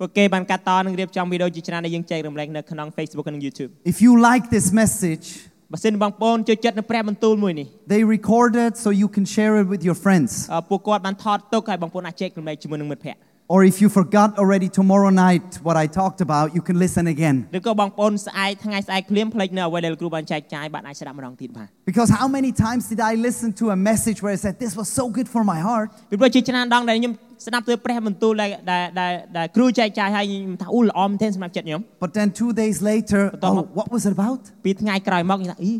[0.00, 5.26] ពួកគេបានកាត់តនិងរៀបចំវីដេអូជាច្រើនដែលយើងចែករំលែកនៅក្នុង Facebook និង YouTube If you like this message,
[5.72, 10.30] បើសិនបងប្អូនចូលចិត្តនៅព្រះបន្ទូលមួយនេះ they record it so you can share it with your friends.
[10.52, 13.20] អ่าពួកគាត់បានថតទុកហើយបងប្អូនអាចចែករំលែកជាមួយនឹងមិត្តភ័ក្តិ
[13.54, 17.36] Or if you forgot already tomorrow night what I talked about, you can listen again.
[17.58, 24.72] ឬក៏បងប្អូនស្អែកថ្ងៃស្អែកភ្លាមភ្លេចនៅអ្វីដែលលោកគ្រូបានចែកចាយបាទអាចស្ដាប់ម្ដងទៀតបាទ Because how many times did I listen to a message where I said, This
[24.80, 25.88] was so good for my heart?
[26.10, 27.12] ពីព្រោះជាច្រើនដងដែលខ្ញុំ
[27.46, 33.48] ស្ដាប់ទៅព្រះបន្ទូលដែលដែលដែលដែលគ្រូចែកចាយហើយខ្ញុំថាអូល្អមែនទែនសម្រាប់ចិត្តខ្ញុំ But then two days later, Betul.
[33.58, 34.40] oh, what was it about?
[34.64, 35.72] ពីថ្ងៃក្រោយមកខ្ញុំថាអី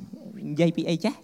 [0.50, 1.14] និយាយពីអីចេះ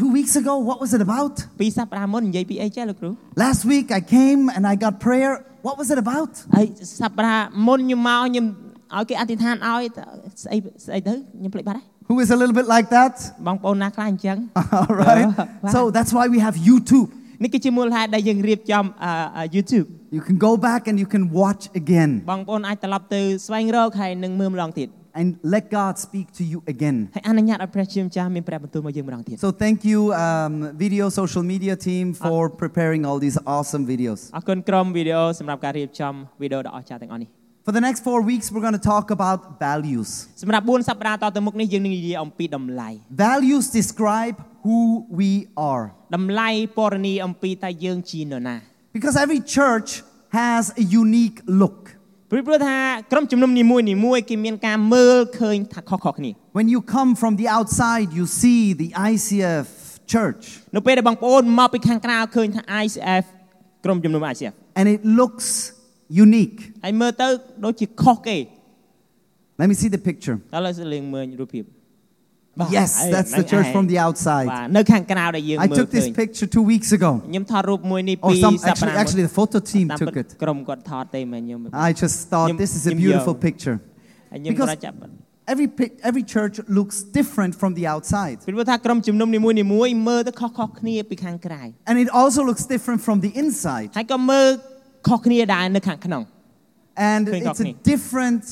[0.00, 1.34] Two weeks ago, what was it about?
[1.60, 3.10] ពីសប្តាហ៍មុននិយាយពីអីចេះលោកគ្រូ
[3.44, 5.32] Last week I came and I got prayer.
[5.66, 6.30] What was it about?
[6.56, 6.66] ហើយ
[7.02, 8.46] សប្តាហ៍មុនខ្ញុំមកខ្ញុំ
[8.96, 9.82] ឲ្យគេអធិដ្ឋានឲ្យ
[10.44, 13.14] ស្អីស្អីទៅខ្ញុំភ្លេចបាត់ហើយ Who is a little bit like that?
[13.46, 14.36] បងប្អូនណាខ្លះអញ្ចឹង
[14.78, 15.26] All right.
[15.64, 15.72] Wow.
[15.74, 17.08] So that's why we have YouTube.
[17.42, 24.88] នេះគឺជាមូលហេតុដែលយើងរៀបចំអឺអឺ YouTube You can go back and you can watch again បងប្អូនអាចត្រឡប់ទៅស្វែងរកហើយនឹងមើលម្ដងទៀត
[25.20, 26.96] and let God speak to you again.
[27.14, 34.20] ហើយអនុញ្ញាតឲ្យព្រះជាម្ចាស់មានព្រះបន្ទូលមកយើងម្ដងទៀត So thank you, um, video social media team, for preparing all these awesome videos.
[34.36, 37.30] អរគុណក្រុមវីដេអូសម្រាប់ការរៀបចំវីដេអូដ៏អស្ចារ្យទាំងអស់នេះ
[37.66, 40.08] For the next four weeks, we're going to talk about values.
[40.42, 42.90] សម្រាប់4សប្តាហ៍តទៅមុខនេះយើងនឹងនិយាយអំពីតម្លៃ
[43.24, 44.80] Values describe who
[45.20, 45.30] we
[45.72, 45.84] are.
[46.16, 48.56] តម្លៃពណ៌នាអំពីតើយើងជានរណា
[48.96, 49.88] Because every church
[50.40, 51.80] has a unique look.
[52.30, 52.76] ព្រោះព្រោះថា
[53.12, 59.66] ក្រុមជំនុំនីមួយនីមួយគេមានការមើលឃើញថាខុសៗគ្នា When you come from the outside, you see the ICF
[60.14, 60.42] church,
[60.76, 63.24] នៅពេលដែលបងប្អូនមកពីខាងក្រៅឃើញថា ICF
[63.84, 65.46] ក្រុមជំនុំ ICF and it looks
[66.24, 66.58] unique.
[66.84, 67.26] ហើយមើលទៅ
[67.64, 68.38] ដូចជាខុសគេ
[69.60, 70.36] Let me see the picture.
[70.54, 71.64] តើលើសលេងមើលរូបភាព
[72.78, 74.48] Yes, that's the church from the បា outside.
[74.48, 77.10] ទនៅខាងក្រៅដែលយើង I មើល took ឃើ this ញ picture two weeks ago.
[77.30, 80.28] ខ្ញុំថតរូបមួយនេះ Or ពី some សប្ actually, តាហ៍ actually the photo team តាម took ពិត it.
[80.42, 83.44] ក្រុមគាត់ថតទេមែនខ្ញុំ I just thought Nhâm- this is a nhâm beautiful dơ.
[83.46, 83.76] picture.
[84.32, 84.96] ហើយខ្ញុំ Because- គាត់ចាប់
[85.54, 93.00] Every pic- every church looks different from the outside, ពីព្រោះថាក្រុមជំនុំនីមួយនីមួយមើលទៅខុសៗគ្នាពីខាងក្រៅ and it also looks different
[93.06, 93.88] from the inside.
[93.98, 94.48] ហើយក៏មើល
[95.08, 96.22] ខុសគ្នាដែរនៅខាងក្នុង
[97.10, 98.44] And Khuyên it's a góc different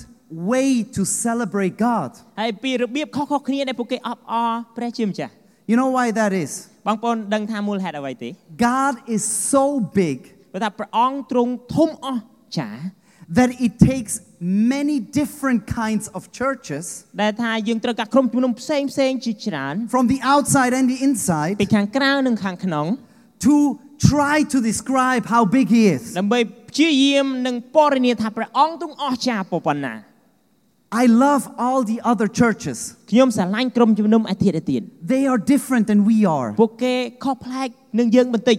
[0.53, 2.11] way to celebrate God.
[2.41, 5.33] ហើយពីរបៀបខុសៗគ្នាដែលពួកគេអបអរព្រះជាម្ចាស់
[5.71, 6.53] You know why that is?
[6.87, 8.28] បងប្អូនដឹងថាមូលហេតុអ្វីទេ
[8.71, 9.65] God is so
[10.00, 10.19] big
[10.53, 12.83] ព្រោះថាព្រះអង្គទ្រង់ធំអស្ចារ្យ
[13.39, 14.12] that it takes
[14.75, 16.84] many different kinds of churches
[17.23, 22.87] ដែលថាយើងត្រូវការក្រុមជំនុំផ្សេងផ្សេងជាច្រើន from the outside and the ពី inside ខាងក្រៅនិងខាងក្នុង
[23.47, 23.55] to
[24.11, 26.03] try to describe how big He is.
[26.19, 26.41] ដើម្បី
[26.71, 29.95] ព្យាយាមនិងពណ៌នាថាព្រះអង្គទ្រង់អស្ចារ្យប៉ុណ្ណា
[31.03, 32.78] I love all the other churches.
[33.11, 34.81] ខ្ញុំស្រឡាញ់ក្រុមជំនុំអាធិរទៀត
[35.12, 36.49] They are different than we are.
[36.61, 37.69] ពួកគេខុសប្លែក
[37.99, 38.59] នឹងយើងបន្តិច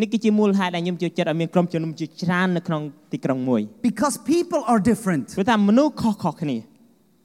[0.00, 2.82] នេះគឺជាមូលហេតុដែលខ្ញុំចូលចិត្តឲ្យមានក្រុមជំនុំជាច្រើននៅក្នុង
[3.12, 3.60] ទីក្រុងមួយ
[3.90, 5.24] Because people are different.
[5.36, 6.56] ព្រោះថាមនុស្សខុសៗគ្នា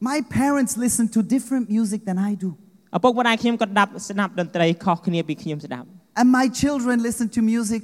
[0.09, 2.49] My parents listen to different music than I do.
[2.97, 5.87] ឪពុកម្ដាយខ្ញុំក៏ដាប់ស្ដាប់តន្ត្រីខុសគ្នាពីខ្ញុំស្ដាប់
[6.19, 7.83] And my children listen to music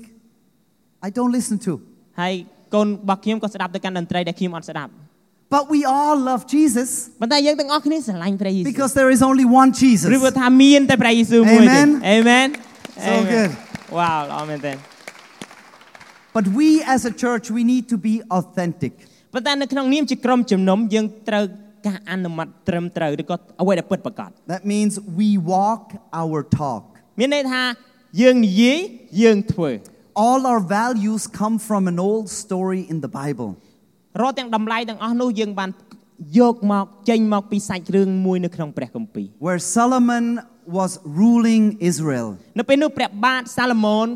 [1.07, 1.73] I don't listen to.
[2.21, 2.33] ហើយ
[2.73, 4.91] កូនរបស់ខ្ញុំក៏ស្ដាប់ទៅកាន់តន្ត្រីដែលខ្ញុំអត់ស្ដាប់
[5.55, 6.89] But we all love Jesus
[7.21, 10.37] ប៉ុន្តែយើងទាំងអស់គ្នាស្រឡាញ់ព្រះយេស៊ូវ because there is only one ព្រោះ Jesus.
[10.41, 11.89] ថាមានតែព្រះយេស៊ូវមួយទេ Amen.
[12.09, 12.47] អេមែន
[13.07, 13.49] So good.
[13.97, 14.73] វ៉ាវល្អមែនទេ
[16.37, 18.93] But we as a church, we need to be authentic.
[19.33, 21.43] ប៉ុន្តែនៅក្នុងនាមជាក្រុមជំនុំយើងត្រូវ
[21.87, 25.83] ការអនុម័តត្រឹមត្រូវឬក៏អ្វីដែលពិតប្រាកដ That means we walk
[26.21, 26.83] our talk.
[27.19, 27.61] មានន័យថា
[28.21, 28.79] យើងនិយាយ
[29.21, 29.69] យើងធ្វើ
[30.25, 33.49] All our values come from an old story in the Bible.
[34.21, 35.69] រាល់ទាំងតម្លៃទាំងអស់នោះយើងបាន
[36.39, 40.25] យកមកចេញមកពីសាច់រឿងមួយនៅក្នុងព្រះគម្ពីរ where Solomon
[40.77, 40.91] was
[41.21, 42.27] ruling Israel.
[42.59, 44.07] នៅពេលនោះព្រះបាទសាឡូមោន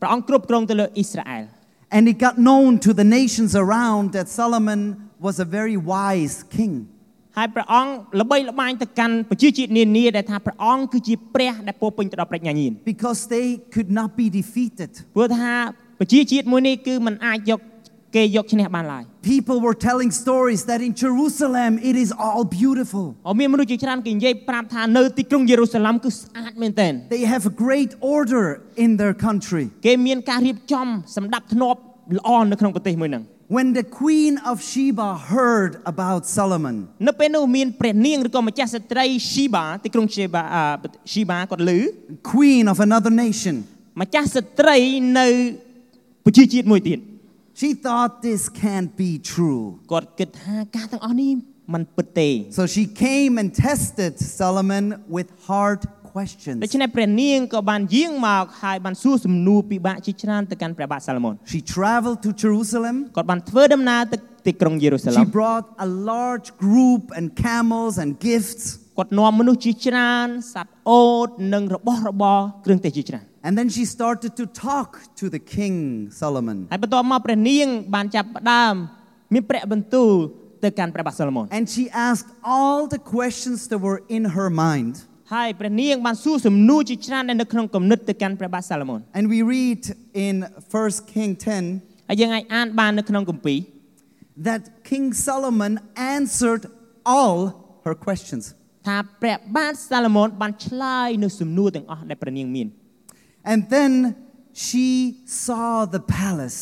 [0.00, 1.44] ព្រះអង្គគ្រប់គ្រងទៅលើអ៊ីស្រាអែល
[1.96, 4.80] And it got known to the nations around that Solomon
[5.26, 6.74] was a very wise king.
[7.38, 14.90] ហើយព្រះអង្គល្បីល្បាញទៅកាន់ប្រជាជាតិនានាដែលថាព្រះអង្គគឺជាព្រះដែលពោរពេញទៅដោយប្រាជ្ញាញាណ because they could not be defeated.
[15.14, 15.52] ព្រោះថា
[15.98, 17.60] ប្រជាជាតិមួយនេះគឺมันអាចយក
[18.15, 23.05] គេយកឈ្នះបានឡើយ People were telling stories that in Jerusalem it is all beautiful.
[23.29, 28.45] អមានមនុស្សជាច្រើនគេនិយាយប្រាប់ថានៅទីក្រុងយេរូសាឡិមគឺស្អាតមែនទែន They have a great order
[28.83, 29.65] in their country.
[29.87, 31.79] គេមានការរៀបចំសម្ដាប់ធ្នាប់
[32.17, 33.23] ល្អនៅក្នុងប្រទេសមួយហ្នឹង
[33.57, 36.75] When the queen of Sheba heard about Solomon,
[37.07, 41.79] នៅពេលនោះមានព្រះនាងឬក៏ម្ចាស់ស្ត្រី Shiba ទីក្រុង Shiba អឺ Shiba គាត់ឮ
[42.33, 43.55] queen of another nation,
[44.01, 44.77] ម្ចាស់ស្ត្រី
[45.19, 45.27] នៅ
[46.25, 46.99] ប្រជាជាតិមួយទៀត
[47.60, 49.62] she thought this can't be true.
[49.92, 51.32] គាត់គិតថាការទាំងអស់នេះ
[51.74, 54.84] มันពិតទេ So she came and tested Solomon
[55.16, 55.80] with hard
[56.12, 56.58] questions.
[56.64, 62.96] ដូច្នេះព្រះនាងក៏បានយាងមកហើយបានសួរសំណួរពិបាកជាច្រើនទៅកាន់ព្រះបាទសាឡូមោន She traveled to Jerusalem.
[63.16, 68.64] គាត់បានធ្វើដំណើរទៅទីក្រុងយេរូសាឡិ She ម brought a large group and camels and gifts.
[68.98, 74.90] គាត់នាំមនុស្សជាច្រើនសត្វអូតនិងរបស់របរគ្រឿងទេសជាច្រើន And then she started to talk
[75.20, 75.76] to the king
[76.22, 76.58] Solomon.
[76.72, 78.74] ហើយបន្ទាប់មកព្រះនាងបានចាប់ផ្ដើម
[79.34, 80.10] មានព្រះបន្ទូល
[80.64, 84.94] ទៅកាន់ព្រះបាទសាឡូមោន And she asked all the questions that were in her mind.
[85.34, 89.82] ហើយព្រះនាងបានសួរសំណួរជាច្រើនដែលនៅក្នុងគំនិតទៅកាន់ព្រះបាទសាឡូមោន And we read
[90.26, 90.36] in
[90.74, 91.30] 1 King
[91.70, 93.58] 10 ហើយយើងអាចអានបាននៅក្នុងគម្ពីរ
[94.48, 95.72] that King Solomon
[96.16, 96.64] answered
[97.04, 97.38] all
[97.84, 98.54] her questions.
[98.86, 102.68] ថាព្រះបាទសាឡូមោនបានឆ្លើយនៅសំណួរទាំងអស់ដែលព្រះនាងមាន
[103.50, 103.92] And then
[104.64, 104.88] she
[105.44, 106.60] saw the palace.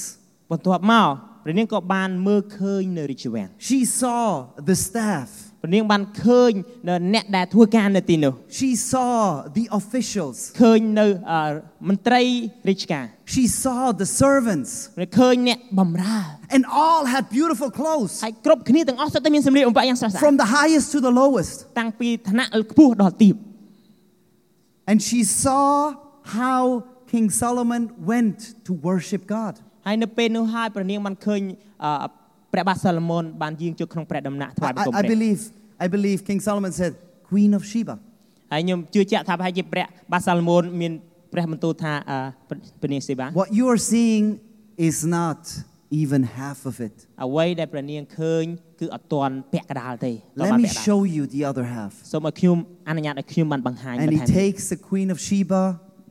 [0.51, 1.09] បន្ទាប់មក
[1.45, 4.25] ព្រះនាងក៏បានមើលឃើញនៅរាជវាំង She saw
[4.69, 5.29] the staff.
[5.65, 6.53] ព្រះនាងបានឃើញ
[6.89, 9.15] នៅអ្នកដែលធ្វើការនៅទីនោះ She saw
[9.59, 10.37] the officials.
[10.63, 11.41] ឃើញនៅអឺ
[11.89, 12.23] មន្ត្រី
[12.69, 14.71] រាជការ She saw the servants.
[14.99, 16.19] ហើយឃើញអ្នកបម្រើ
[16.57, 21.55] And all had beautiful clothes ហើយគ្រប់គ្នាទាំងអស់សុទ្ធតែមានសម្លៀកបំពាក់យ៉ាងស្រស់ស្អាត from the highest to the lowest.
[21.79, 23.35] តាំងពីឋានៈខ្ពស់ដល់ទាប
[24.91, 25.69] And she saw
[26.39, 26.63] how
[27.13, 29.55] King Solomon went to worship God.
[29.87, 31.41] ហើយនៅពេលនោះហើយព្រះនាងបានឃើញ
[31.85, 31.93] អឺ
[32.55, 35.41] ព្រះបាទសាឡូមោនបានយាងចូលក្នុងព្រះដំណាក់ថ្វាយបង្គំ I, I ព្រះ believe,
[35.85, 36.93] I believe King Solomon said,
[37.31, 37.95] Queen of Sheba.
[38.53, 40.93] ហើយខ្ញុំជឿជាក់ថាប្រហែលជាព្រះបាទសាឡូមោនមាន
[41.33, 42.19] ព្រះបន្ទូលថាអឺ
[42.81, 44.25] ព្រះនាងសេបា What you are seeing
[44.89, 45.41] is not
[46.03, 46.95] even half of it.
[47.25, 48.45] អ្វីដែលព្រះនាងឃើញ
[48.81, 51.93] គឺអត់ទាន់ពាក់កណ្ដាលទេអត់ Let បាន me ពាក់កណ្ដាល show you the other half.
[52.13, 52.57] សូមឲ្យខ្ញុំ
[52.89, 55.63] អនុញ្ញាតឲ្យខ្ញុំបានបង្ហាញ And បន្ he ថែម takes the Queen of Sheba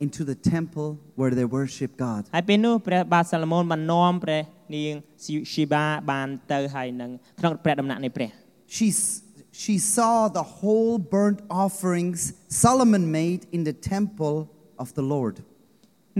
[0.06, 0.88] into the temple
[1.20, 2.22] where they worship God.
[2.34, 4.40] ហើយពេលនោះព្រះបាទសាឡូមោនបាននាំព្រះ
[4.74, 4.94] នាង
[5.52, 7.10] ស៊ីបាបានទៅហើយនឹង
[7.40, 8.30] ក្នុងព្រះដំណាក់នៃព្រះ
[8.76, 9.16] She, s-
[9.62, 12.20] she saw the whole burnt offerings
[12.64, 14.36] Solomon made in the temple
[14.82, 15.36] of the Lord.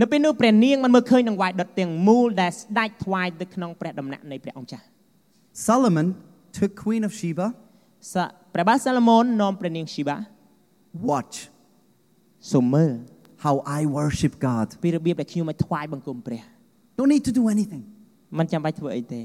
[0.01, 4.85] នៅពេលនោះព្រះនាងបានមើលឃើញនឹងវាយដុតទាំងមូលដែលស្ដេចថ្វាយទៅក្នុងព្រះដំណាក់នៃព្រះអង្គចាស់
[5.67, 6.07] Solomon
[6.57, 7.47] took Queen of Sheba,
[8.13, 8.15] ស
[8.53, 10.17] ព្រះបាទសាឡូមោននាំព្រះនាងស៊ីបា
[11.11, 11.35] watch
[12.51, 12.93] សូមមើល
[13.45, 14.67] how I worship God.
[14.83, 16.43] ពីរបៀបដែលខ្ញុំឲ្យថ្វាយបង្គំព្រះ
[16.97, 17.83] Don't need to do anything.
[18.37, 19.21] មិនចាំបាច់ធ្វើអីទេ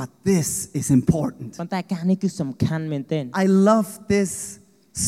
[0.00, 0.48] But this
[0.80, 1.48] is important.
[1.60, 4.30] ប៉ុន្តែការនេះគឺសំខាន់មែនទែន I love this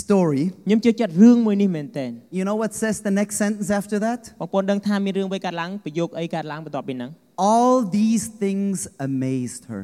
[0.01, 0.45] story.
[0.67, 4.21] ខ្ញុំជឿចិត្តរឿងមួយនេះមែនទែន You know what says the next sentence after that?
[4.41, 7.11] បងប្អូនដឹងថាមានរឿងអ្វីកើតឡើងប្រយោគអីកើតឡើងបន្ទាប់ពីហ្នឹង
[7.53, 8.77] All these things
[9.09, 9.83] amazed her.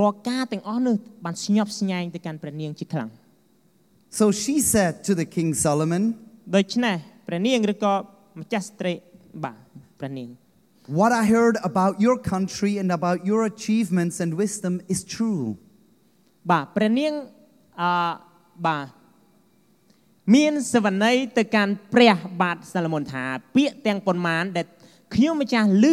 [0.00, 0.94] រាល់ការទាំងអស់នោះ
[1.24, 3.08] បានស្ញប់ស្ញែងទៅកាន់ព្រះនាងជាខ្លាំង
[4.18, 6.02] So she said to the king Solomon,
[6.56, 6.96] ដូច្នេះ
[7.26, 7.92] ព្រះនាងឬក៏
[8.40, 8.92] ម្ចាស់ស្ត្រី
[9.44, 9.58] បាទ
[9.98, 10.28] ព្រះនាង
[10.87, 15.43] What I heard about your country and about your achievements and wisdom is true.
[16.51, 17.13] បាទព្រះនាង
[17.81, 17.91] អឺ
[18.65, 18.87] បាទ
[20.35, 23.23] មានសវន័យទៅកាន់ព្រះបាទសាឡូមោនថា
[23.55, 24.65] ពាក្យទាំងប៉ុន្មានដែល
[25.15, 25.87] ខ្ញុំម្ចាស់ឮ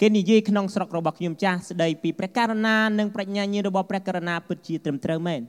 [0.00, 5.40] គេនិយាយក្នុងស្រុករបស់ខ្ញុំម្ចាស់ស្ដីពីព្រះករុណានិងប្រាជ្ញាញាណរបស់ព្រះករុណាពិតជាត្រឹមត្រូវមែន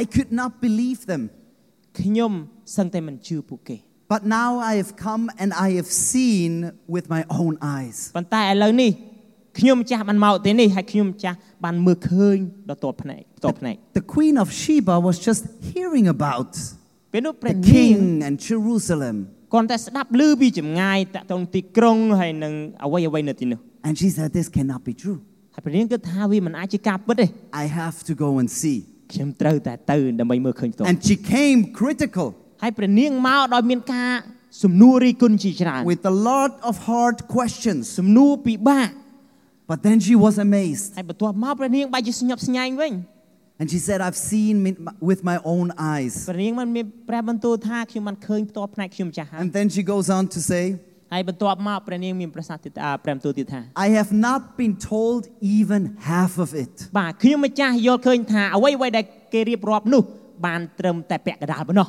[0.00, 1.22] I could not believe them.
[2.00, 2.32] ខ្ញុំ
[2.76, 3.76] សឹងតែមិនជឿពួកគេ
[4.13, 6.51] But now I have come and I have seen
[6.95, 7.97] with my own eyes.
[8.17, 8.91] ប៉ុន្តែឥឡូវនេះ
[9.59, 12.37] ខ្ញុំម្ចាស់បានមកទីនេះហើយខ្ញុំម្ចាស់បានមើលឃើញ
[12.69, 15.41] ដល់តបភ្នែកតបភ្នែក The queen of Sheba was just
[15.71, 16.49] hearing about
[17.13, 19.17] ពេលនោះព្រះ the នាង king and Jerusalem.
[19.53, 22.53] គាត់តែស្ដាប់ឮពីចម្ងាយតាក់ទងទីក្រុងហើយនឹង
[22.85, 25.19] អ្វីអ្វីនៅទីនោះ And she said, This cannot be true.
[25.53, 27.25] ហើយព្រះនាងគិតថាវាមិនអាចជាការពិតទេ
[27.63, 28.79] I have to go and see.
[29.11, 32.27] ខ្ញុំត្រូវតែទៅដើម្បីមើលឃើញផ្ទាល់ And she came critical
[32.63, 34.11] ហើយព្រះនាងមកដោយមានការ
[34.63, 37.81] សំណួររីគុណជាច្រើន with a lot of hard questions.
[37.99, 38.89] សំណួរពិបាក
[39.71, 40.87] But then she was amazed.
[40.97, 42.93] ហើយបន្ទាប់មកព្រះនាងបែរជាស្ញប់ស្ញែងវិញ
[43.61, 44.79] And she said, I've seen mi-
[45.09, 46.13] with my own eyes.
[46.29, 50.63] ព្រះនាងបានមានព្រះបន្ទូលថាខ្ញុំបានឃើញផ្ទាល់ផ្នែកខ្ញុំម្ចាស់ហើយ And then she goes on to say,
[51.13, 55.21] ហើយបន្ទាប់មកព្រះនាងមានប្រសាសន៍ទៀតអាព្រះបន្ទូលទៀតថា I have not been told
[55.57, 55.81] even
[56.11, 56.73] half of it.
[56.99, 60.03] បាទខ្ញុំម្ចាស់យល់ឃើញថាអ្វីអ្វីដែលគេរៀបរាប់នោះ
[60.45, 61.87] បានត្រឹមតែពាក់កណ្ដាលប៉ុណ្ណោះ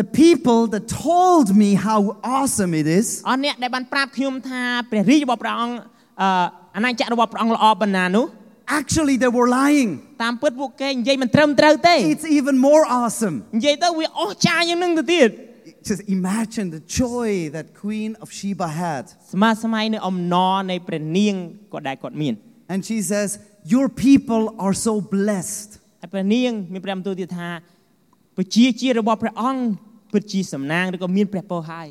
[0.00, 2.00] The people that told me how
[2.36, 5.74] awesome it is អស់អ្នកដែលបានប្រាប់ខ្ញុំថាព្រះរាជរបស់ព្រះអង្គ
[6.22, 6.28] អឺ
[6.76, 8.26] អាណាចក្ររបស់ព្រះអង្គល្អប៉ុណ្ណានោះ
[8.80, 9.90] actually they were lying.
[10.22, 13.36] តាមពិតពួកគេនិយាយមិនត្រឹមត្រូវទេ It's even more awesome.
[13.56, 15.30] និយាយទៅវាអស្ចារ្យយ៉ាងនឹងទៅទៀត
[15.90, 19.04] Just imagine the joy that Queen of Sheba had.
[19.32, 21.34] ស្មាស្មៃនៅអំណរនៃព្រះនាង
[21.72, 22.34] ក៏ដែលគាត់មាន
[22.72, 23.28] And she says,
[23.74, 25.68] Your people are so blessed.
[26.00, 27.48] ហើយព្រះនាងមានព្រះបន្ទូលទៀតថា
[28.36, 29.62] ប្រជាជាតិរបស់ព្រះអង្គ
[30.12, 31.88] ពិតជាសំណាងឬក៏មានព្រះពរហើយ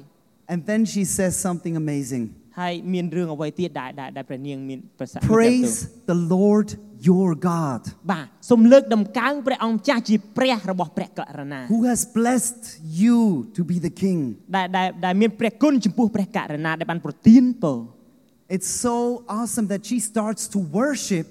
[0.51, 2.25] And then she says something amazing
[2.59, 5.75] ហើយមានរឿងអ្វីទៀតដែលដែលដែលព្រះនាងមានប្រសាសន៍មានព្រះបន្ទូល Praise
[6.11, 6.69] the Lord
[7.09, 12.61] your God, បាទសូមលើកដំកើងព្រះអង្គម្ចាស់ជាព្រះរបស់ព្រះករុណា who has blessed
[13.03, 13.19] you
[13.57, 14.19] to be the king.
[14.55, 17.79] ដែលដែលដែលមានព្រះគុណចំពោះព្រះករុណាដែលបានប្រទានពរ
[18.55, 18.97] It's so
[19.39, 21.27] awesome that she starts to worship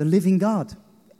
[0.00, 0.66] the living God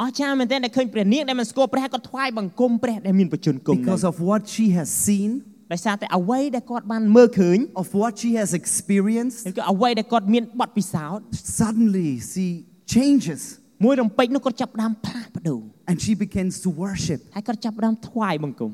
[0.02, 5.30] អស្ចារ្យមែនទែនដែលឃើញព្រះនាងដែលមិនស្គាល់ព្រះក៏ថ្វាយបង្គំព្រះដែលមានបជនគុំ because of what she has seen,
[5.72, 9.40] ដោយសារតែអ្វីដែលគាត់បានមើលឃើញ of what she has experienced.
[9.50, 11.24] ឬក៏អ្វីដែលគាត់មានបទពិសោធន៍
[11.60, 12.46] Suddenly, she
[12.94, 13.42] changes
[13.84, 15.60] មួយរំពេចនោះគាត់ចាប់ផ្ដើមផ្លាស់ប្ដូរ
[15.90, 17.18] and she begins to worship.
[17.34, 18.72] ហើយគាត់ចាប់ផ្ដើមថ្វាយបង្គំ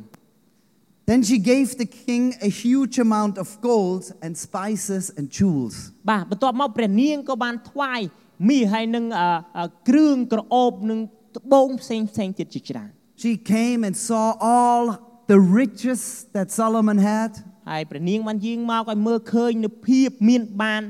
[1.10, 5.75] Then she gave the king a huge amount of gold and spices and jewels.
[6.10, 8.00] បាទបន្ទាប់មកព្រះនាងក៏បានថ្វាយ
[8.50, 11.00] មាសហើយនឹងអឺអឺគ្រឿងក្រអូបនិង
[11.38, 12.89] ត្បូងផ្សេងផ្សេងទៀតជាច្រើន
[13.24, 14.83] She came and saw all
[15.31, 16.01] the riches
[16.36, 17.31] that Solomon had.
[17.69, 20.81] ហើយព្រះនាងបានយាងមកឲ្យមើលឃើញនូវភាពមានបាន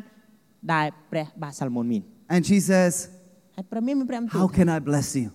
[0.73, 2.01] ដែលព្រះបាទសាឡមុនមាន
[2.33, 2.93] And she says,
[3.55, 5.29] ហើយព្រះមានមានព្រះបន្ទូល How can I bless you?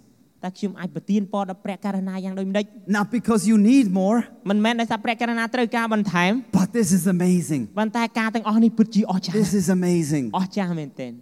[0.45, 2.65] តើខ្ញុំអាចប្រទានពរដល់ព្រះករណាយ៉ាងដូចម្ដេច
[2.99, 4.19] Not because you need more,
[4.51, 7.63] មិនមែនដោយសារព្រះករណាត្រូវការបន្ថែម but this is amazing.
[7.79, 10.25] ប៉ុន្តែការទាំងអស់នេះពិតជាអស្ចារ្យ This is amazing.
[10.39, 11.13] អស្ចារ្យមែនទែន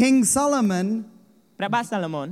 [0.00, 0.86] King Solomon
[1.58, 2.28] ព្រះបាទសាឡមុន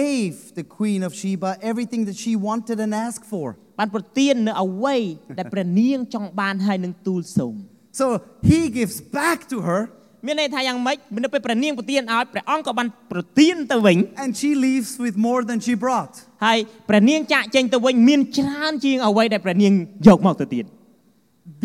[0.00, 3.46] gave the queen of Sheba everything that she wanted and asked for.
[3.80, 4.96] បានប្រទាននៅអ្វី
[5.38, 7.54] ដែលព្រះនាងចង់បានហើយនឹងទូលសូម
[8.00, 8.06] So
[8.50, 9.80] he gives back to her
[10.26, 16.12] មានន័យថាយ៉ាងម៉េចនៅពេលព្រះនាងប្រទានឲ្យព្រះអង្គក៏បានប្រទានទៅវិញ and she leaves with more than she brought.
[16.46, 19.72] ហើយព្រះនាងចាក់ចេញទៅវិញមានច្រើនជាងអ្វីដែលព្រះនាង
[20.06, 20.64] យកមកទៅទៀត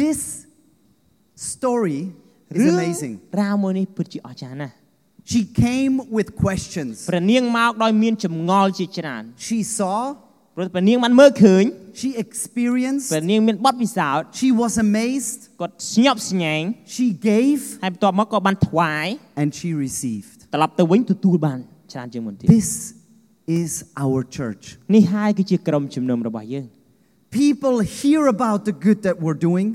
[0.02, 0.20] This
[1.52, 2.00] story
[2.54, 3.14] is រឿង amazing.
[3.42, 4.74] រ៉ាវមួយនេះពិតជាអស្ចារ្យណាស់
[5.32, 6.94] She came with questions.
[7.10, 9.96] ព្រះនាងមកដោយមានចម្ងល់ជាច្រើន She saw,
[10.56, 11.64] ព្រោះព្រះនាងបានមើលឃើញ
[12.00, 16.62] she experienced, ព្រះនាងមានបទពិសោធន៍ she was amazed, គាត់ស្ញប់ស្ញែង
[16.96, 19.08] she gave, ហើយបន្ទាប់មកក៏បានថ្វាយ
[19.42, 20.38] and she received.
[20.54, 21.60] ត្រឡប់ទៅវិញទទួលបាន
[21.94, 22.70] ច្រើនជាងមុនទៀត This
[23.62, 23.72] is
[24.04, 24.64] our church.
[24.96, 26.68] នេះហើយគឺជាក្រុមជំនុំរបស់យើង
[27.44, 29.68] People hear about the good that we're doing,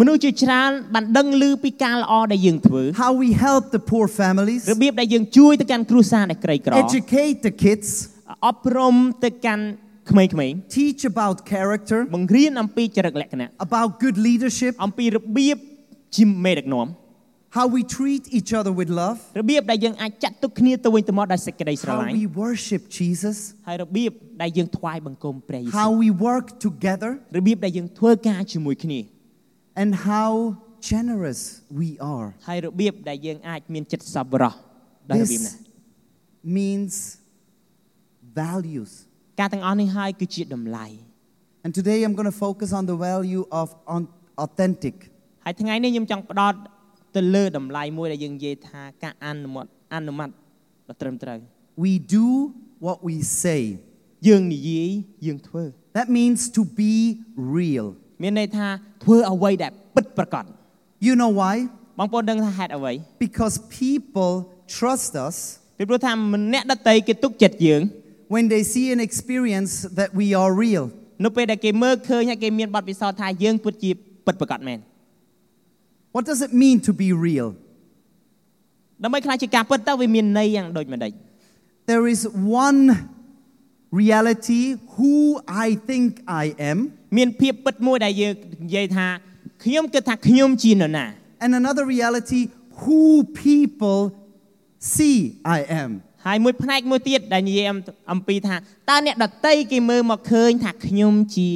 [0.00, 7.88] មនុស្សជាច្រើនបានដឹងឮពីការល្អដែលយើងធ្វើ how we help the poor families, របៀបដែលយើងជួយទៅកាន់គ្រួសារដែលក្រីក្រ educate the kids,
[8.48, 9.64] អប់រំទៅកាន់
[10.10, 15.56] ក្មេងៗ teach about character, បង្រៀនអំពីចរិតលក្ខណៈ about good leadership, អំពីរបៀប
[16.16, 16.88] ជាមេដឹកនាំ
[17.58, 23.36] how we treat each other with love, របៀបដែលយើងអាចចាត់ទុកគ្នាទៅវិញទៅមកដោយសេចក្តីស្រ how ឡាញ់ we worship Jesus,
[23.66, 24.10] ហើយរបៀប
[24.42, 29.00] ដែលយើងថ្វាយបង្គំព្រះយេស៊ូ how វ we work together, របៀបដែលយើងធ្វើការជាមួយគ្នា
[29.80, 30.30] and how
[30.90, 31.40] generous
[31.80, 32.28] we are.
[32.48, 34.52] ហើយរបៀបដែលយើងអាចមានចិត្តសប្បុរស
[35.10, 36.94] ដោយរបៀបណា This means
[38.42, 38.90] values.
[39.40, 40.86] ការទាំងអស់នេះហើយគឺជាតម្លៃ
[41.64, 44.08] And today I'm going to focus on the value of on-
[44.44, 44.96] authentic.
[45.44, 46.54] ហើយថ្ងៃនេះខ្ញុំចង់ផ្ដោត
[47.16, 50.30] ទៅលើតម្លៃមួយដែលយើងនិយាយថាការអនុម័តអនុម័ត
[50.88, 51.38] ដ៏ត្រឹមត្រូវ
[51.84, 52.26] We do
[52.86, 53.62] what we say.
[54.28, 54.90] យើងនិយាយ
[55.26, 55.64] យើងធ្វើ
[55.98, 56.94] That means to be
[57.58, 57.86] real.
[58.22, 58.66] មានន័យថា
[59.04, 60.44] ធ្វើអ្វីដែលពិតប្រាកដ
[61.06, 61.54] You know why?
[61.98, 62.92] បងប្អូនដឹងថាហេតុអ្វី
[63.24, 64.32] Because people
[64.76, 65.36] trust us
[65.78, 67.80] ពីព្រោះថាម្នាក់ដតីគេទុកចិត្តយើង
[68.34, 70.84] when they see and experience that we are real.
[71.24, 73.90] នៅពេលដែលគេមើលឃើញហើយគេមានបទពិសោធន៍ថាយើងពិតជា
[74.26, 74.78] ពិតប្រាកដមែន
[76.14, 77.48] What does it mean to be real?
[79.04, 81.12] ដើម្បីខ្លាចជាការពិតទៅវាមានន័យយ៉ាងដូចម្ដេច
[81.90, 82.20] There is
[82.66, 82.80] one
[84.02, 84.62] reality
[84.96, 85.14] who
[85.64, 86.78] I think I am,
[87.16, 88.34] មានភាពពិតមួយដែលយើង
[88.64, 89.06] និយាយថា
[89.64, 91.06] ខ្ញុំគិតថាខ្ញុំជានរណា
[91.44, 92.42] and another reality
[92.82, 93.02] who
[93.46, 94.00] people
[94.94, 95.16] see
[95.56, 95.90] I am.
[96.26, 97.78] ហើយមួយផ្នែកមួយទៀតដែលនិយាយអំ
[98.12, 98.56] អំពីថា
[98.90, 101.50] តើអ្នកដតីគេមើលមកឃើញថាខ្ញុំជា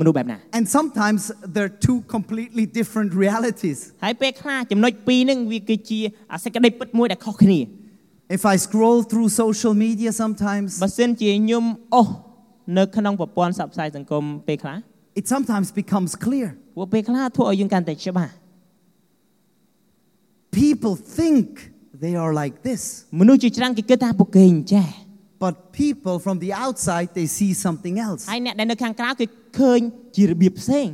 [0.00, 1.20] មនុស្សបែបណា And sometimes
[1.54, 3.78] they're two completely different realities.
[4.04, 6.00] ហើយពេលខ្លះចំណុចពីរហ្នឹងវាគឺជា
[6.32, 7.60] អាសេចក្តីពិតមួយដែលខុសគ្នា
[8.36, 11.64] If I scroll through social media sometimes, បើសិនជាខ្ញុំ
[11.94, 12.12] អស់
[12.78, 14.76] នៅក្នុងប្រព័ន្ធផ្សព្វផ្សាយសង្គមពេលខ្លះ
[15.20, 16.48] it sometimes becomes clear.
[16.76, 18.32] ព្រោះពេលខ្លះធ្វើឲ្យយើងកាន់តែច្បាស់
[20.62, 21.72] People think
[22.04, 22.82] they are like this,
[23.20, 24.88] មនុស្សជាច្រើនគេគិតថាពួកគេអញ្ចេះ
[25.44, 28.22] but people from the outside they see something else.
[28.30, 29.26] ហើយអ្នកដែលនៅខាងក្រៅគេ
[29.58, 29.80] ឃើញ
[30.16, 30.88] ជារបៀបផ្សេង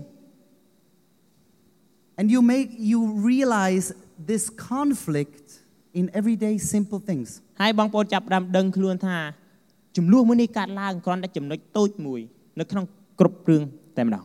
[2.18, 3.86] And you make you realize
[4.30, 5.44] this conflict
[5.98, 7.28] in everyday simple things.
[7.60, 9.18] ហើយបងប្អូនចាប់ផ្ដើមដឹងខ្លួនថា
[9.96, 12.20] ចំនួនមួយនេះកើតឡើងគ្រាន់តែចំណុចតូចមួយ
[12.60, 12.84] នៅក្នុង
[13.20, 13.62] គ្រប់រឿង
[13.96, 14.24] តែម្ដង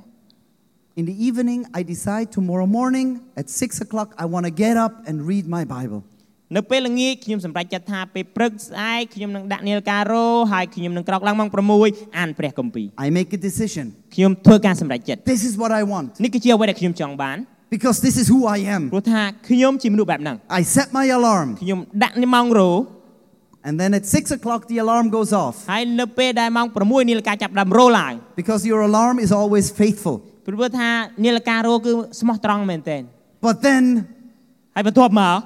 [1.00, 3.07] In the evening, I decide tomorrow morning
[3.39, 6.01] at six o'clock I want to get up and read my Bible.
[6.55, 11.50] នៅពេលល្ងាចខ្ញុំសម្រេចចិត្តថាពេលព្រឹកស្អែកខ្ញុំនឹងដាក់នាឡិការោហើយខ្ញុំនឹងក្រោកឡើងម៉ោង
[11.83, 13.85] 6អានព្រះគម្ពីរ I make a decision.
[14.15, 17.38] ខ្ញុំធ្វើការសម្រេចចិត្ត This is what I want នេះគឺជាអ្វីដែលខ្ញុំចង់បាន
[17.75, 18.83] because this is who I am.
[18.93, 22.71] ព្រោះថាខ្ញុំជាមនុស្សបែបហ្នឹង I set my alarm, ខ្ញុំដាក់ម៉ោងរោ
[23.67, 29.65] and then at six o'clock the alarm goes off ហើយនៅពេលដែលម៉ោង6នាឡិកាចាប់ផ្ដើមរោឡើង because your alarm is always
[29.81, 30.17] faithful.
[30.47, 30.89] ព្រោះថា
[31.25, 33.01] នាឡិការោគឺស្มោះត្រង់មែនទែន
[33.47, 33.83] But then,
[34.75, 35.38] ហើយបន្ទាប់មក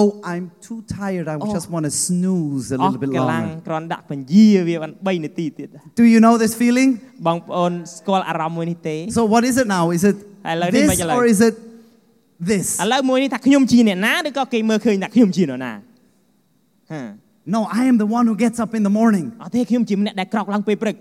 [0.00, 1.26] oh, I'm too tired.
[1.32, 1.52] I Oh.
[1.56, 3.64] just want to snooze a អស់ little bit កម្លាំង longer.
[3.66, 5.68] គ្រាន់ដាក់ពញាវាបាន3នាទីទៀត
[6.00, 6.90] Do you know this feeling?
[7.26, 9.84] បងប្អូនស្គាល់អារម្មណ៍មួយនេះទេ So what is it now?
[9.96, 10.16] Is it
[10.50, 11.14] Hello, this Hello.
[11.18, 11.54] or is it
[12.50, 12.66] this?
[12.82, 15.72] ឥឡូវមួយនេះថាខ្ញុំជាអ្នកណាឬក៏គេមើលឃើញថាខ្ញុំជានរណា
[16.92, 17.02] ហា
[17.54, 19.26] No, I am the one who gets up in the morning.
[19.42, 20.96] អត់ទេខ្ញុំជាម្នាក់ដែលក្រោកឡើងពេលព្រឹក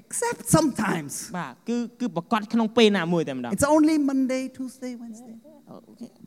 [0.00, 1.12] Except sometimes.
[1.38, 5.34] បាទគឺគឺប្រកាសក្នុងពេលណាមួយតែម្ដង It's only Monday, Tuesday, Wednesday.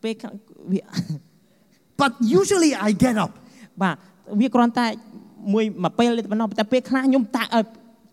[0.04, 0.34] ពេលខាង
[0.72, 0.82] វា
[2.02, 3.32] But usually I get up.
[3.82, 3.96] បាទ
[4.40, 4.88] វាគ្រាន់តែ
[5.54, 7.64] មួយមួយពេលទេប៉ុណ្ណោះតែពេលខ្លះខ្ញុំតែឲ្យ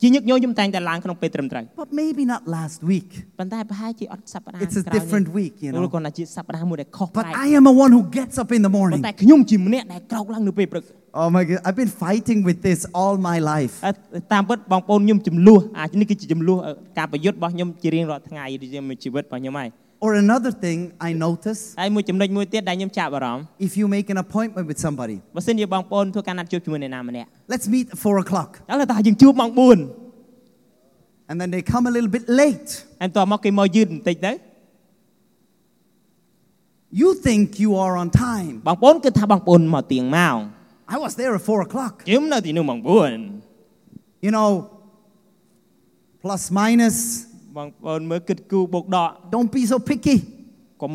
[0.01, 3.09] ជាញឹកញយខ្ញុំតែងតែឡើងក្នុងពេលត្រឹមត្រូវ But maybe not last week.
[3.39, 5.87] ប៉ុន្តែប្រហែលជាអត់សប្តាហ៍ It's a ក្រោយនេះ different week, you ឬ know.
[5.95, 8.99] ក៏ណាជាសប្តាហ៍មួយដែលខុសប្ But លែក I am the one who gets up in the ប៉ុ morning.
[9.01, 10.83] ន្តែខ្ញុំជាម្នាក់ដែលក្រោកឡើងនៅពេលព្រឹក
[11.21, 11.59] Oh my God.
[11.67, 13.73] I've been fighting with this all my life.
[13.87, 13.91] អឺ
[14.33, 16.57] តាមពិតបងប្អូនខ្ញុំចំនួនអានេះគឺជាចំនួន
[16.97, 19.69] ការប្រយុទ្ធរបស់ខ្ញុំជារៀងរាល់ថ្ងៃជាមួយជីវិតរបស់ខ្ញុំហើយ
[20.04, 27.66] Or another thing I notice ហើយមួយចំណុចមួយទៀតដែលខ្ញុំចាប់អារម្មណ៍ if you make an appointment with somebody, បើសិនជាបងប្អូនធ្វើការណាត់ជួបជាមួយអ្នកណាម្នាក់ let's
[27.74, 28.50] meet at four o'clock.
[28.70, 32.70] ដល់តែយើងជួបម៉ោង4 And then they come a little bit late.
[33.00, 34.32] ហើយបន្ទាប់មកគេមកយឺតបន្តិចទៅ
[37.00, 38.54] You think you are on time.
[38.66, 40.38] បងប្អូនគិតថាបងប្អូនមកទៀងម៉ោង
[40.94, 41.92] I was there at four o'clock.
[42.08, 42.80] ខ្ញុំនៅទីនោះម៉ោង
[44.24, 44.50] You know,
[46.22, 46.96] plus minus.
[47.57, 50.15] 4បងប្អូនមើលគិតគូបូកដក Don't be so picky
[50.81, 50.93] កុំ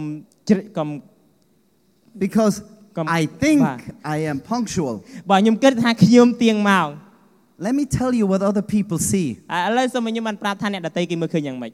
[0.48, 0.88] ជ្រិកកុំ
[2.25, 2.57] because
[2.96, 4.14] Come- I think Bye.
[4.14, 4.94] I am punctual.
[5.31, 6.88] បើខ្ញុំគិតថាខ្ញុំទៀងម៉ោង
[7.66, 9.29] Let me tell you what other people see.
[9.53, 11.72] ហើយឥឡូវសូមឲ្យខ្ញុំបានប្រាប់ថាអ្នកដតីគេមើលឃើញយ៉ាងម៉េច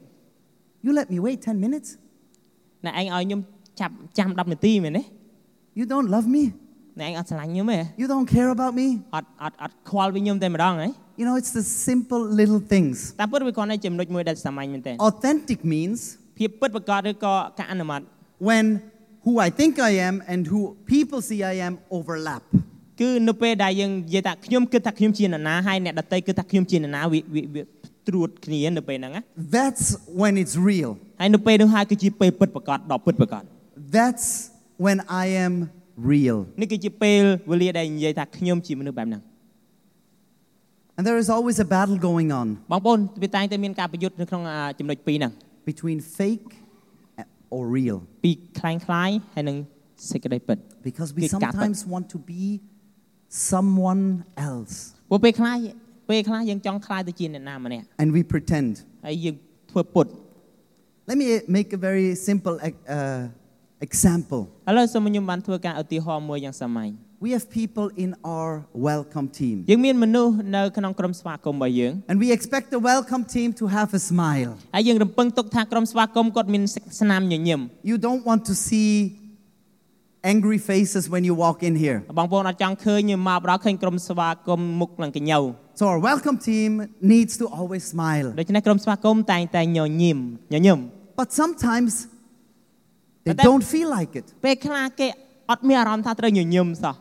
[0.85, 1.89] You let me wait 10 minutes?
[2.85, 3.39] អ្នកឯងឲ្យខ្ញុំ
[3.79, 5.03] ចាប់ចាំ10នាទីមែនទេ
[5.79, 6.43] You don't love me?
[6.99, 8.87] អ្នកឯងអត់ស្រឡាញ់ខ្ញុំទេ You don't care about me?
[9.15, 10.87] អត់អត់អត់ខ្វល់ពីខ្ញុំតែម្ដងហ៎
[11.20, 12.96] You know, it's the simple little things.
[13.20, 16.00] តាមពិតវាគ្រាន់តែចំណុចមួយដែលសាមញ្ញមែនទែន Authentic means
[16.38, 18.00] ភាពពិតប្រាកដឬក៏ការអនុម័ត
[18.48, 18.64] when
[19.24, 20.60] who I think I am and who
[20.94, 22.42] people see I am overlap.
[23.00, 27.62] គឺនៅពេលដែលយើងនិយាយថាខ្ញុំគិតថាខ្ញុំជានរណាហើយអ្នកដតីគិតថាខ្ញុំជានរណាវាវាវា
[28.08, 29.22] ត្រួតគ្នានៅពេលហ្នឹងណា
[29.56, 29.84] That's
[30.20, 30.90] when it's real.
[31.20, 33.42] ហើយនៅពេលនោះហើយគឺជាពេលពិតប្រាកដដ៏ពិតប្រាកដ
[33.96, 34.26] That's
[34.84, 35.52] when I am
[36.12, 36.38] real.
[36.60, 39.22] នេះគឺជាពេលវេលាដែលនិយាយថាខ្ញុំជាមនុស្សបែបហ្នឹង
[40.98, 45.32] And there is always a battle going on បងប្អូនវាតែងតែមានការប្រយុទ្ធនៅក្នុងអាចំណុចពីរហ្នឹង
[45.70, 46.50] between fake
[47.54, 49.56] or real ពីคล้ายคล้ายៗហើយនឹង
[50.10, 51.36] សេចក្តីពិត because we Cái cặp ấy.
[51.36, 52.44] sometimes want to be
[53.50, 54.04] someone
[54.48, 54.74] else
[55.10, 55.56] ព្រោះពេលខ្លះ
[56.08, 58.70] ពេលខ្លះយើងចង់ខ្លាយទៅជាអ្នកណាម្នាក់ and we pretend.
[59.06, 59.36] ហើយយើង
[59.70, 60.06] ធ្វើពុត
[61.10, 63.22] Let me make a very simple uh,
[63.86, 64.42] example.
[64.68, 66.90] ឥឡូវសូមខ្ញុំបានធ្វើការឧទាហរណ៍មួយយ៉ាងសាមញ្ញ
[67.24, 68.50] We have people in our
[68.90, 74.50] welcome team យើងមានមនុស្សនៅក្នុងក្រុមស្វាគមន៍របស់យើង and we expect the welcome team to have a smile.
[74.74, 76.62] ហើយយើងរំពឹងទុកថាក្រុមស្វាគមន៍គាត់មាន
[77.00, 78.90] ស្នាមញញឹម You don't want to see
[80.34, 81.98] angry faces when you walk in here.
[82.18, 85.40] បងប្អូនអត់ចង់ឃើញមកបដល់ឃើញក្រុមស្វាគមន៍មុខនឹងកញ្ញូ
[85.80, 86.70] So our welcome team
[87.14, 88.26] needs to always smile.
[88.40, 90.18] ដូច្នេះក្រុមស្វាគមន៍តែងតែញញឹម
[90.54, 90.78] ញញឹម
[91.20, 91.92] But sometimes
[93.24, 94.26] they But that- don't feel like it.
[94.44, 95.06] ពេលខ្លះគេ
[95.50, 96.94] អត់មានអារម្មណ៍ថាត្រូវញញឹមសោះ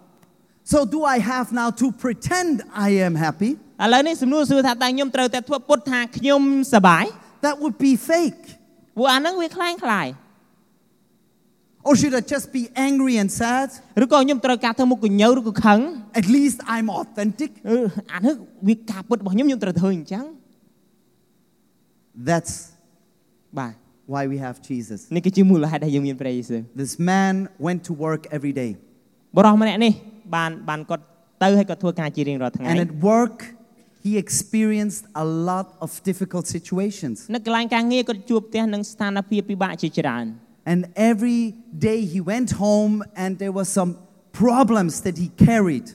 [0.72, 2.54] So do I have now to pretend
[2.88, 3.52] I am happy?
[3.84, 6.42] ឥឡូវនេះសំណួរសួរថាតើខ្ញុំត្រូវតែធ្វើពុតថាខ្ញុំ
[6.74, 7.06] សប្បាយ
[7.46, 8.44] That would be fake.
[8.96, 10.08] ព្រោះអាហ្នឹងវាคล้ายคล้าย
[11.88, 13.68] Or should I just be angry and sad?
[14.04, 15.80] ឬក៏ខ្ញុំត្រូវការធ្វើមុខកញ្ញូឬក៏ខឹង
[16.20, 17.52] At least I'm authentic.
[17.70, 17.78] អឺ
[18.14, 18.34] អានេះ
[18.68, 20.26] វាការពុតរបស់ខ្ញុំខ្ញុំត្រូវធ្វើអញ្ចឹង
[22.30, 22.54] That's
[23.60, 23.74] បាទ
[24.14, 25.00] why we have Jesus.
[25.16, 27.34] នេះគឺជាមូលហេតុដែលយើងមានព្រះយេស៊ូវ This man
[27.66, 28.72] went to work every day.
[29.38, 29.94] បរិសម្នាក់នេះ
[30.36, 31.04] បានបានគាត់
[31.44, 33.38] ទៅហើយគាត់ធ្វើការជារៀងរាល់ថ្ងៃ And at work,
[34.06, 37.18] he experienced a lot of difficult situations.
[37.36, 40.26] នៅកន្លែងការងារគាត់ជួបផ្ទះនឹងស្ថានភាពពិបាកជាច្រើន
[40.72, 40.80] And
[41.12, 41.42] every
[41.90, 43.92] day he went home and there were some
[44.44, 45.88] problems that he carried.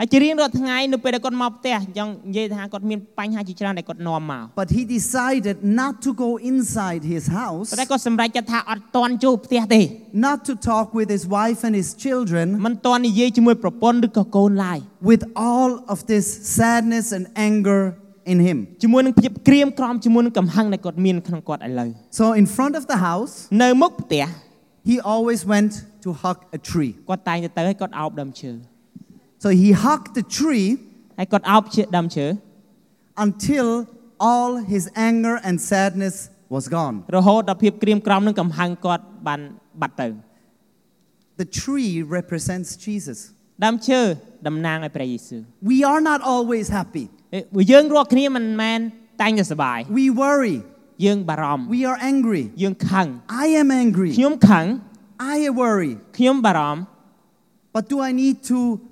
[0.00, 9.80] ហើយជារៀងរាល់ថ្ងៃនៅពេលដែលគាត់មកផ្ទះចង់និយាយថាគាត់មានបញ្ហាជាច្រើនដែលគាត់នាំមក But he decided not to go inside his house, ប៉ុន្តែគាត់សម្រេចចិត្តថាអត់តន់ចូលផ្ទះទេ
[10.26, 14.78] not to talk with his wife and his children, មិនតន់និយាយជាមួយប្រពន្ធឬក៏កូនឡើយ
[15.10, 16.26] with all of this
[16.58, 17.80] sadness and anger
[18.32, 18.58] in him.
[18.82, 24.24] ជាមួយនឹងភាពក្រៀមក្រំជាមួយនឹងកំហឹងដែលគាត់មានក្នុងគាត់ឥឡូវ So in front of the house, នៅមុខផ្ទះ
[24.90, 25.72] he always went
[26.04, 26.92] to hug a tree.
[27.08, 28.52] គាត់តែងទៅទៅហើយគាត់អោបដើមឈើ
[29.44, 30.68] So he hugged the tree
[31.18, 32.26] ហើយគាត់អោបឈើដើមឈើ
[33.26, 33.66] until
[34.30, 36.16] all his anger and sadness
[36.54, 36.96] was gone.
[37.16, 39.40] រហូតដល់ភាពក្រៀមក្រំនិងកំហឹងគាត់បាន
[39.80, 40.08] បាត់ទៅ
[41.42, 43.18] The tree represents Jesus.
[43.64, 44.00] ដើមឈើ
[44.46, 47.04] តំណាងឲ្យព្រះយេស៊ូវ We are not always happy.
[47.34, 47.40] អេ
[47.72, 48.80] យើងរាល់គ្នាមិនមែន
[49.22, 50.56] តែងតែសប្បាយ We worry.
[51.06, 52.42] យើងបារម្ភ We are angry.
[52.62, 53.06] យើងខឹង
[53.44, 54.10] I am angry.
[54.18, 54.66] ខ្ញុំខឹង
[55.36, 55.92] I worry.
[56.18, 56.80] ខ្ញុំបារម្ភ
[57.74, 58.58] But do I need to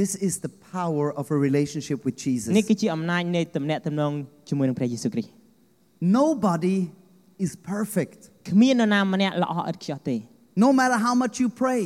[0.00, 2.50] This is the power of a relationship with Jesus.
[2.58, 4.12] នេះគឺជាអំណាចនៃទំនាក់ទំនង
[4.48, 5.30] ជាមួយនឹងព្រះយេស៊ូវគ្រីស្ទ
[6.18, 6.78] Nobody
[7.44, 8.20] is perfect.
[8.50, 10.16] គ្មាននរណាម្នាក់ល្អឥតខ្ចោះទេ
[10.64, 11.82] No matter how much you pray,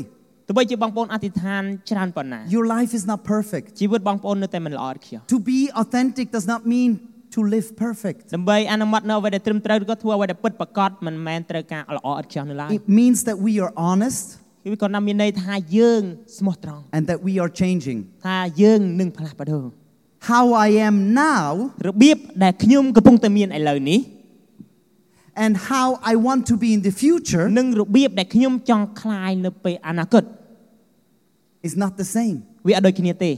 [0.47, 3.67] ទោះបីជាបងប្អូនអធិដ្ឋានច្រើនប៉ុណ្ណា your life is not perfect.
[3.81, 6.91] ជីវិតបងប្អូននៅតែមិនល្អឥតខ្ចោះ To be authentic does not mean
[7.35, 8.21] to live perfect.
[8.35, 14.25] ដើម្បីអនុម័តនៅអ្វីដែលត្រឹមត្រូវឬក៏ធ្វើអ្វីដែលពិតប្រាកដមិនមែនត្រូវការល្អឥតខ្ចោះនៅឡើយ It means that we are honest
[14.69, 16.03] គឺគាត់ណាមានន័យថាយើង
[16.39, 17.99] ស្មោះត្រង់ and that we are changing.
[18.27, 19.65] ថាយើងនឹងផ្លាស់ប្ដូរ
[20.31, 21.49] How I am now
[21.89, 24.01] របៀបដែលខ្ញុំកំពុងតែមានឥឡូវនេះ
[25.45, 30.25] and how I want to be in the future និងរបៀបដែលខ្ញុំចង់คลายនៅពេលអនាគត
[31.67, 32.37] is not the same.
[32.67, 33.33] វាអត់ដូចគ្នាទេ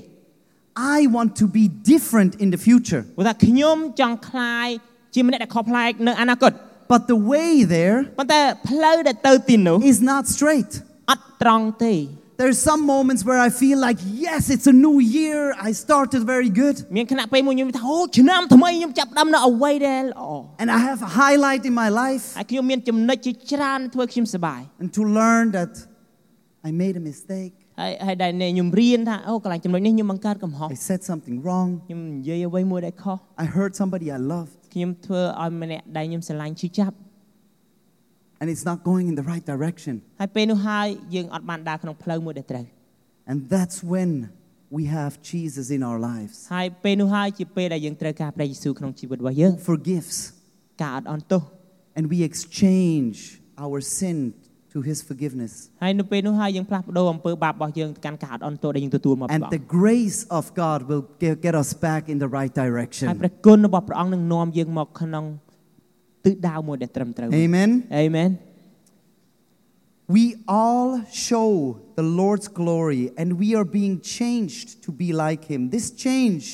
[0.99, 3.03] I want to be different in the future.
[3.17, 4.69] ព្រោះថាខ្ញុំចង់คลาย
[5.15, 6.53] ជាម្នាក់ដែលខុសប្លែកនៅអនាគត
[6.93, 10.73] But the way there ប៉ុន្តែផ្លូវដែលទៅទីនោះ is not straight.
[11.11, 11.95] អត់ត្រង់ទេ
[12.43, 15.41] There's some moments where I feel like, yes, it's a new year.
[15.69, 16.77] I started very good.
[16.97, 20.23] មានខណៈពេលមួយខ្ញុំថាអូឆ្នាំថ្មីខ្ញុំចាប់ផ្ដើមនៅអ្វីដែលល្អ
[20.63, 22.25] And I have a highlight in my life.
[22.39, 25.73] ហើយខ្ញុំមានចំណុចជាច្រើនធ្វើឲ្យខ្ញុំសប្បាយ And to learn that
[26.69, 34.53] I made a mistake, ហើយហើយដែលខ្ញុំរៀនថាអូកន្លែងចំណុចនេះខ្ញុំបង្កើតកំហុស I said something wrong, ខ្ញុំនិយាយអ្វីមួយដែលខុស I hurt somebody I loved,
[34.75, 36.95] ខ្ញុំធ្វើឲ្យម្នាក់ដែលខ្ញុំស្រឡាញ់ឈឺចាប់
[38.41, 39.95] and it's not going in the right direction.
[40.21, 42.65] ហើយពេលនោះហើយយើងអត់បានដើរក្នុងផ្លូវមួយដែលត្រូវ
[43.31, 44.11] And that's when
[44.77, 46.37] we have Jesus in our lives.
[46.55, 50.17] ហើយពេលនោះហើយជាពេលដែលយើងត្រូវការព្រះយេស៊ូវក្នុងជីវិតរបស់យើង Forgives.
[50.83, 51.43] ការអត់អន់ទោស
[51.99, 53.17] And we exchange
[53.65, 54.19] our sin
[54.73, 55.53] to his forgiveness.
[55.83, 62.53] ហើយនៅពេលនោះហើយយើងផ្លាស់ប្ដូរអំពើបាបរបស់យើងទៅកាន់ការអត់អន់ទោសដែលយើងទទួលមកពី And ព្រះអង្គ the grace of God will get, get us back in the right
[62.59, 63.07] ហើយ direction.
[63.23, 65.25] ព្រះគុណរបស់ព្រះអង្គនឹងនាំយើងមកក្នុង
[66.25, 67.71] ទិសដៅមួយដែលត្រឹមត្រូវ Amen.
[67.99, 68.31] អេមែន
[70.17, 70.91] We all
[71.29, 71.51] show
[71.99, 75.61] the Lord's glory and we are being changed to be like Him.
[75.77, 76.45] This change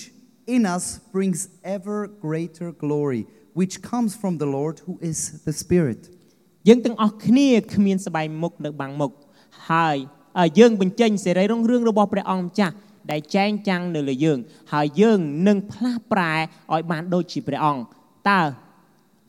[0.47, 6.01] in us brings ever greater glory, which comes from the Lord who is the Spirit.
[6.69, 9.11] យើងទាំងអស់គ្នាគ្មានស្បែកមុខនៅបាំងមុខ
[9.71, 9.97] ហើយ
[10.39, 12.75] ហើយយើងបញ្ចេញសេរីរុងរឿងរបស់ព្រះអង្គម្ចាស់
[13.11, 14.39] ដែលចែងចាំងនៅលើយើង
[14.73, 16.35] ហើយយើងនឹងផ្លាស់ប្រែ
[16.73, 17.83] ឲ្យបានដូចជាព្រះអង្គ
[18.31, 18.41] តើ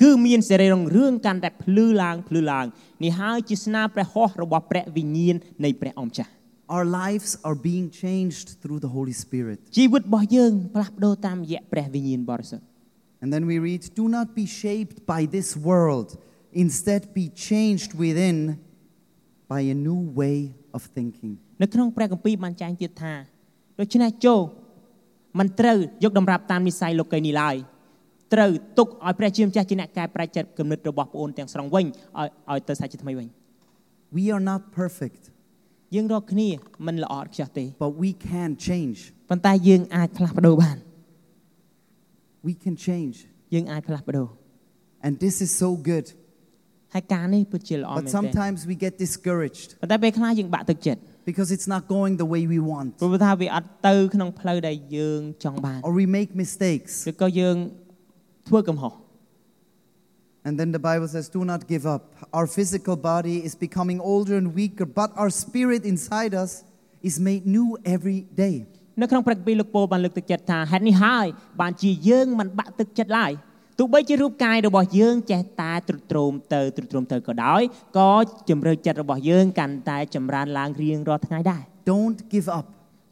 [0.01, 2.65] គឺមានសេរីរុងរឿងកាន់តែភ្លឺឡើងភ្លឺឡើង
[3.03, 6.31] នេះហើយជាស្នាព្រះហស្ថរបស់ព្រះវិញ្ញាណនៃព្រះអង្គម្ចាស់
[6.75, 9.57] Our lives are being changed through the Holy Spirit.
[9.77, 12.65] ជីវិតរបស់យើងផ្លាស់ប្ដូរតាមរយៈព្រះវិញ្ញាណបរិសុទ្ធ
[13.21, 16.09] And then we read, Do not be shaped by this world,
[16.63, 18.37] instead, be changed within
[19.47, 20.37] by a new way
[20.77, 21.33] of thinking.
[21.61, 23.13] នៅក្នុងព្រះគម្ពីរបានចែងទៀតថា
[23.79, 24.41] ដូច្នេះចូល
[25.39, 27.55] មិនត្រូវយកតម្រាប់តាមនិស័យលោកីនេះឡើយ
[28.33, 33.27] ត្រូវទុកឲ្យព្រះជាម្ចាស់ជាអ្នកកែប្រែចិត្តគំនិតរបស់ប្អូនទាំងស្រុងវិញឲ្យឲ្យទៅសាច់ជាថ្មីវិញ
[34.17, 35.23] We are not perfect,
[35.95, 36.49] យើងរកគ្នា
[36.87, 38.97] មិនល្អឥតខ្ចោះទេ but we can change.
[39.29, 40.77] ប៉ុន្តែយើងអាចផ្លាស់ប្ដូរបាន
[42.47, 43.15] We can change.
[43.53, 44.27] យើងអាចផ្លាស់ប្ដូរ
[45.05, 46.05] And this is so good.
[46.93, 52.59] ហើយការនេះពិតជាល្អមែ But នទេ sometimes we get discouraged ប៉ុន្តែពេលខ្លះយើងបាក់ទឹកចិត្ត because it's not going the way we
[52.71, 56.91] want, ព្រោះថាវាអត់ទៅក្នុងផ្លូវដែលយើងចង់បាន or we make mistakes.
[57.11, 57.55] ឬក៏យើង
[58.48, 58.94] ធ្វើកំហុស
[60.46, 62.04] And then the Bible says, Do not give up.
[62.32, 66.64] Our physical body is becoming older and weaker, but our spirit inside us
[67.02, 68.56] is made new every day.
[69.00, 71.26] នៅក្នុងព្រះគម្ពីរលោកពោលបានលើកទឹកចិត្តថាហេតុនេះហើយ
[71.60, 73.32] បានជាយើងមិនបាក់ទឹកចិត្តឡើយ
[73.78, 77.62] ទោះបីជារូបកាយរបស់យើងចេះតែទ្រុឌទ្រោមទៅទ្រុឌទ្រោមទៅក៏ដោយ
[77.98, 78.12] ក៏
[78.50, 82.66] ជំរឿចិត្តរបស់យើងកាន់តែចម្រើនឡើងរៀងរាល់ថ្ងៃដែរ Don't give up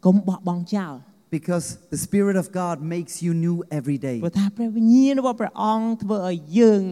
[0.05, 0.93] កុំបោះបង់ចោល
[1.36, 4.18] because the Spirit of God makes you new every day.
[4.24, 6.82] ព្រោះថាព្រះវិញ្ញាណរបស់ព្រះអង្គធ្វើឲ្យយើង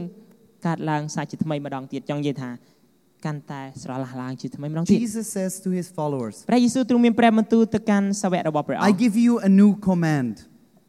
[0.66, 2.50] កើតឡើងសាជាថ្មីម្ដងទៀតចង់និយាយថា
[3.24, 10.34] កាន់តែស្រឡះឡើងជាថ្មីម្ដងទៀត Jesus says to his followers, ព្រះយេស៊ូវទ្រង់មានព្រះបន្ទូលទៅកាន់សាវករបស់ព្រះអ I ង្គ give you a new command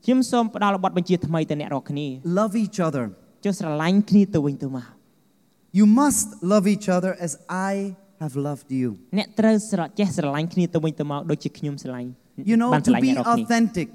[0.05, 2.07] ខ្ញុំសូមផ្ដល់បទបញ្ជាថ្មីទៅអ្នករាល់គ្នា
[2.39, 3.03] love each other.
[3.45, 4.87] ចុះស្រឡាញ់គ្នាទៅវិញទៅមក
[5.79, 7.31] You must love each other as
[7.71, 7.73] I
[8.23, 8.87] have loved you.
[9.17, 12.09] អ្នកត្រូវស្រចេះស្រឡាញ់គ្នាទៅវិញទៅមកដូចជាខ្ញុំស្រឡាញ់
[12.49, 13.89] You know, បានស្រ to ឡាញ់ be អ្នករាល់គ្នា authentic,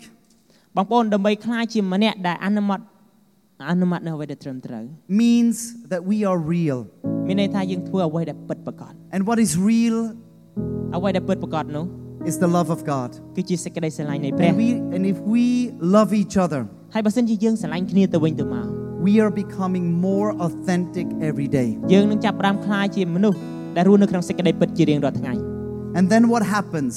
[0.76, 2.80] បងប្អូនដើម្បីខ្លាចជាម្នាក់ដែលអនុម័ត
[3.70, 4.84] អនុម័តនៅអ្វីដែលត្រឹមត្រូវ
[5.22, 5.56] means
[5.92, 6.78] that we are real.
[7.28, 9.98] មានន័យថាយើងធ្វើអ្វីដែលពិតប្រាកដ And what is real
[10.96, 11.84] អ្វីដែលពិតប្រាកដនោះ
[12.30, 13.10] is the love of God.
[13.36, 15.44] គឺជាសេចក្តីស្រឡាញ់នៃព្រះ And, we, and if we
[15.96, 16.60] love each other,
[16.94, 18.66] ហើយបើសិនជាយើងស្រឡាញ់គ្នាទៅវិញទៅមក
[19.06, 21.68] we are becoming more authentic every day.
[21.92, 23.38] យើងនឹងចាប់ផ្ដើមខ្លាចជាមនុស្ស
[23.76, 25.32] ដែលរស់នៅក្នុងសេចក្តីពិតជារៀងរាល់ថ្ងៃ
[25.98, 26.94] And then what happens?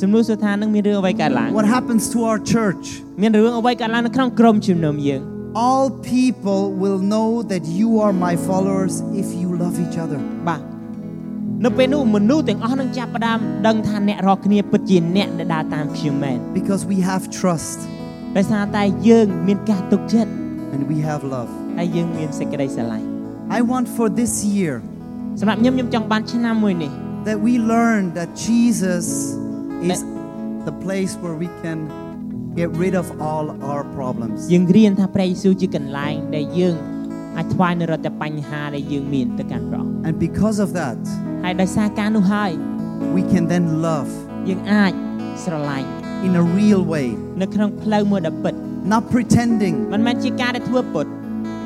[0.00, 2.84] សំណួរសួរថានឹងមានរឿងអ្វីកើតឡើង What happens to our church?
[3.22, 5.22] មានរឿងអ្វីកើតឡើងនៅក្នុងក្រុមជំនុំយើង
[5.66, 10.20] All people will know that you are my followers if you love each other.
[10.48, 10.62] បាទ
[11.64, 17.78] នៅពេលនោះមនុស្សទាំងអស់នឹងចាប់ផ្ដើមដឹងថាអ្នករាល់គ្នាពិតជាអ្នកដែលដើរតាមខ្ញុំមែន Because we have trust
[18.36, 20.30] ដោយសារតែយើងមានការទុកចិត្ត
[20.74, 21.50] and we have love.
[21.78, 23.06] ហើយយើងមានសេចក្តីស្រឡាញ់
[23.58, 24.74] I want for this year
[25.40, 26.92] សម្រាប់ខ្ញុំខ្ញុំចង់បានឆ្នាំមួយនេះ
[27.28, 29.06] that we learn that Jesus
[29.91, 29.99] is
[30.67, 31.79] the place where we can
[32.59, 34.37] get rid of all our problems.
[34.53, 36.75] យើងរៀនថាព្រះយេស៊ូវជាកន្លែងដែលយើង
[37.37, 40.99] អាចថ្វាយនៅរាល់តែបញ្ហាដែលយើងមានទៅកាន់ព្រះអង្គ And because of that,
[41.43, 42.51] ហើយដោយសារការនោះហើយ
[43.17, 44.09] we can then love
[44.49, 44.93] យើងអាច
[45.43, 45.87] ស្រឡាញ់
[46.27, 47.07] in a real way,
[47.41, 48.55] នៅក្នុងផ្លូវមួយដែលពិត
[48.93, 51.05] not pretending, មិនមែនជាការដែលធ្វើពុត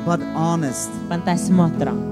[0.08, 0.88] but honest.
[1.10, 2.02] ប៉ុន្តែស្មោះត្រង់